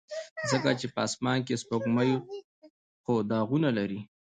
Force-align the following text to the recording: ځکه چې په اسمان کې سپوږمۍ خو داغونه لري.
ځکه 0.49 0.69
چې 0.79 0.87
په 0.93 0.99
اسمان 1.07 1.39
کې 1.45 1.59
سپوږمۍ 1.61 2.11
خو 3.03 3.13
داغونه 3.31 3.69
لري. 3.77 3.99